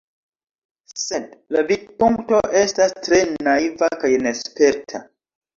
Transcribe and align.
Sed 1.01 1.27
la 1.57 1.61
vidpunkto 1.67 2.39
estas 2.63 2.97
tre 3.09 3.21
naiva 3.49 3.91
kaj 4.05 4.15
nesperta. 4.27 5.05